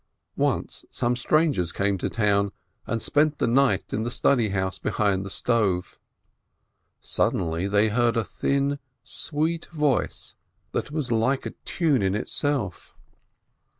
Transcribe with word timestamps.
Once 0.35 0.83
some 0.89 1.15
strangers 1.15 1.71
came 1.71 1.95
to 1.95 2.09
the 2.09 2.15
town, 2.15 2.51
and 2.87 3.03
spent 3.03 3.37
the 3.37 3.45
night 3.45 3.93
in 3.93 4.01
the 4.01 4.09
house 4.49 4.77
of 4.77 4.81
study 4.81 4.81
behind 4.81 5.23
the 5.23 5.29
stove. 5.29 5.99
Sud 6.99 7.33
denly 7.35 7.69
they 7.69 7.89
heard 7.89 8.17
a 8.17 8.23
thin, 8.25 8.79
sweet 9.03 9.67
voice 9.67 10.33
that 10.71 10.89
was 10.89 11.11
like 11.11 11.45
a 11.45 11.51
tune 11.65 12.01
in 12.01 12.15
itself. 12.15 12.95